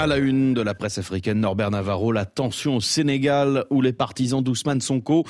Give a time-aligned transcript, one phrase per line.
[0.00, 3.92] À la une de la presse africaine, Norbert Navarro, la tension au Sénégal où les
[3.92, 5.26] partisans d'Ousmane Sonko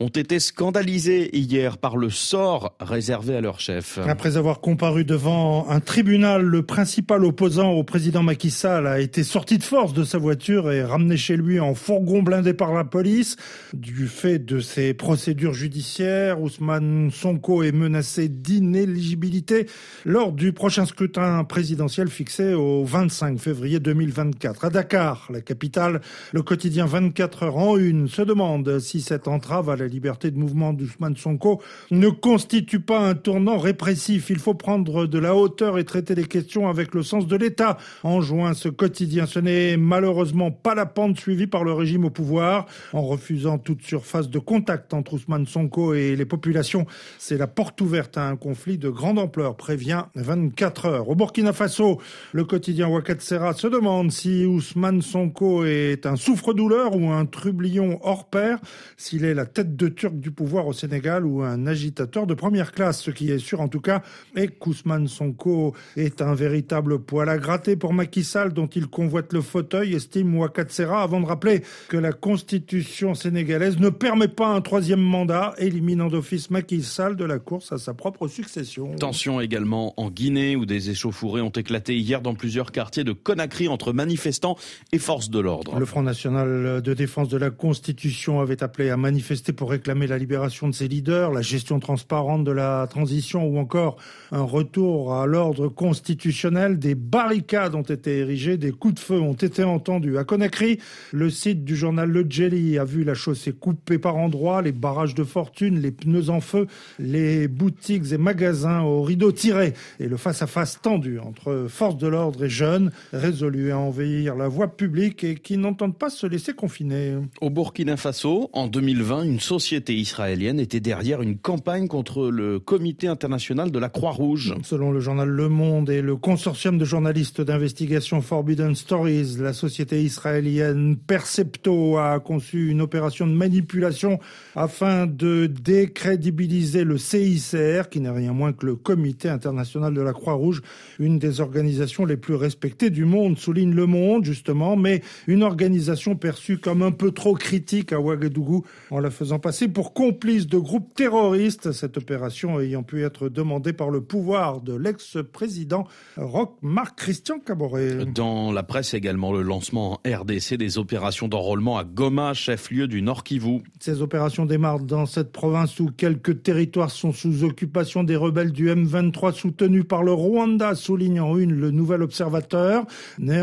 [0.00, 3.98] ont été scandalisés hier par le sort réservé à leur chef.
[4.08, 9.22] Après avoir comparu devant un tribunal, le principal opposant au président Macky Sall a été
[9.22, 12.84] sorti de force de sa voiture et ramené chez lui en fourgon blindé par la
[12.84, 13.36] police.
[13.74, 19.66] Du fait de ces procédures judiciaires, Ousmane Sonko est menacé d'inéligibilité
[20.06, 24.64] lors du prochain scrutin présidentiel fixé au 25 février 2024.
[24.64, 26.00] À Dakar, la capitale,
[26.32, 30.38] le quotidien 24 heures en une se demande si cette entrave à la liberté de
[30.38, 31.60] mouvement d'Ousmane Sonko
[31.90, 34.30] ne constitue pas un tournant répressif.
[34.30, 37.78] Il faut prendre de la hauteur et traiter les questions avec le sens de l'État.
[38.02, 42.10] En juin, ce quotidien, ce n'est malheureusement pas la pente suivie par le régime au
[42.10, 42.66] pouvoir.
[42.92, 46.86] En refusant toute surface de contact entre Ousmane Sonko et les populations,
[47.18, 51.08] c'est la porte ouverte à un conflit de grande ampleur, prévient 24 heures.
[51.08, 52.00] Au Burkina Faso,
[52.32, 58.28] le quotidien Wakatsera se demande si Ousmane Sonko est un souffre-douleur ou un trublion hors
[58.28, 58.58] pair,
[58.96, 62.72] s'il est la tête de Turc du pouvoir au Sénégal ou un agitateur de première
[62.72, 63.02] classe.
[63.02, 64.02] Ce qui est sûr en tout cas
[64.34, 69.32] est qu'Ousmane Sonko est un véritable poil à gratter pour Macky Sall dont il convoite
[69.32, 74.60] le fauteuil, estime Ouakatsera, avant de rappeler que la constitution sénégalaise ne permet pas un
[74.60, 78.94] troisième mandat, éliminant d'office Macky Sall de la course à sa propre succession.
[78.96, 83.68] Tension également en Guinée où des échauffourées ont éclaté hier dans plusieurs quartiers de Conakry
[83.68, 84.56] entre manifestants
[84.92, 85.78] et forces de l'ordre.
[85.78, 90.18] Le Front national de défense de la Constitution avait appelé à manifester pour réclamer la
[90.18, 93.96] libération de ses leaders, la gestion transparente de la transition ou encore
[94.32, 96.78] un retour à l'ordre constitutionnel.
[96.78, 100.18] Des barricades ont été érigées, des coups de feu ont été entendus.
[100.18, 100.78] À Conakry,
[101.12, 105.14] le site du journal Le Jelly a vu la chaussée coupée par endroits, les barrages
[105.14, 106.66] de fortune, les pneus en feu,
[106.98, 112.44] les boutiques et magasins au rideau tiré et le face-à-face tendu entre forces de l'ordre
[112.44, 117.14] et jeunes résolus à envahir la voie publique et qui n'entendent pas se laisser confiner.
[117.40, 123.08] Au Burkina Faso, en 2020, une société israélienne était derrière une campagne contre le Comité
[123.08, 124.54] international de la Croix-Rouge.
[124.62, 130.02] Selon le journal Le Monde et le consortium de journalistes d'investigation Forbidden Stories, la société
[130.02, 134.18] israélienne Percepto a conçu une opération de manipulation
[134.54, 140.12] afin de décrédibiliser le CICR, qui n'est rien moins que le Comité international de la
[140.12, 140.62] Croix-Rouge,
[140.98, 146.14] une des organisations les plus respectées du monde, souligne Le Monde justement, mais une organisation
[146.14, 150.58] perçue comme un peu trop critique à Ouagadougou en la faisant passer pour complice de
[150.58, 155.86] groupes terroristes, cette opération ayant pu être demandée par le pouvoir de l'ex-président
[156.18, 158.04] Roch Marc Christian Caboret.
[158.14, 163.00] Dans la presse également, le lancement en RDC des opérations d'enrôlement à Goma, chef-lieu du
[163.00, 163.62] Nord Kivu.
[163.80, 168.68] Ces opérations démarrent dans cette province où quelques territoires sont sous occupation des rebelles du
[168.68, 172.84] M23 soutenus par le Rwanda, soulignant une le nouvel observateur.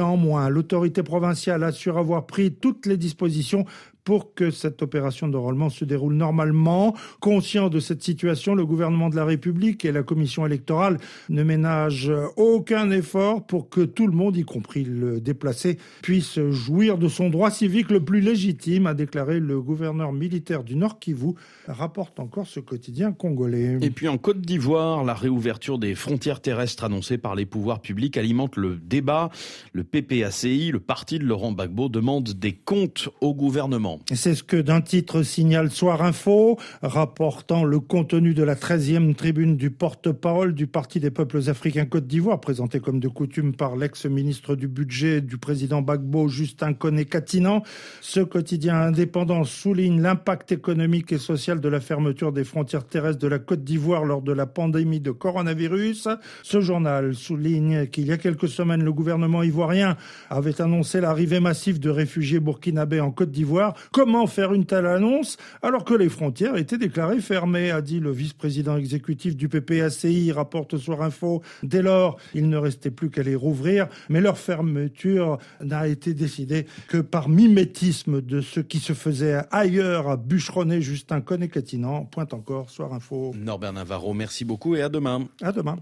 [0.04, 3.64] Néanmoins, l'autorité provinciale assure avoir pris toutes les dispositions
[4.04, 6.96] pour que cette opération d'enrôlement se déroule normalement.
[7.20, 10.98] Conscient de cette situation, le gouvernement de la République et la commission électorale
[11.30, 16.98] ne ménagent aucun effort pour que tout le monde, y compris le déplacé, puisse jouir
[16.98, 21.34] de son droit civique le plus légitime, a déclaré le gouverneur militaire du Nord Kivu,
[21.68, 23.78] rapporte encore ce quotidien congolais.
[23.82, 28.18] Et puis en Côte d'Ivoire, la réouverture des frontières terrestres annoncée par les pouvoirs publics
[28.18, 29.30] alimente le débat.
[29.72, 33.93] Le PPACI, le parti de Laurent Gbagbo, demande des comptes au gouvernement.
[34.14, 39.58] C'est ce que d'un titre signale Soir Info, rapportant le contenu de la 13e tribune
[39.58, 44.56] du porte-parole du Parti des peuples africains Côte d'Ivoire, présenté comme de coutume par l'ex-ministre
[44.56, 47.64] du budget du président Bagbo, Justin Koné Katinan.
[48.02, 53.28] Ce quotidien indépendant souligne l'impact économique et social de la fermeture des frontières terrestres de
[53.28, 56.08] la Côte d'Ivoire lors de la pandémie de coronavirus.
[56.44, 59.98] Ce journal souligne qu'il y a quelques semaines, le gouvernement ivoirien
[60.30, 65.38] avait annoncé l'arrivée massive de réfugiés burkinabés en Côte d'Ivoire Comment faire une telle annonce
[65.62, 70.78] alors que les frontières étaient déclarées fermées, a dit le vice-président exécutif du PPACI, rapporte
[70.78, 71.42] Soir Info.
[71.64, 76.66] Dès lors, il ne restait plus qu'à les rouvrir, mais leur fermeture n'a été décidée
[76.88, 82.06] que par mimétisme de ce qui se faisait ailleurs à bûcheronner Justin Conné-Catinant.
[82.06, 83.34] Pointe encore, Soir Info.
[83.36, 85.28] Norbert Navarro, merci beaucoup et à demain.
[85.42, 85.78] À demain.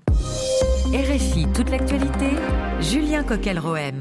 [0.94, 2.32] RFI, toute l'actualité,
[2.82, 3.96] Julien Coquel-Rohem.